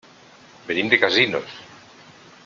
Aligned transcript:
Venim 0.69 0.89
de 0.93 0.99
Casinos. 1.03 1.53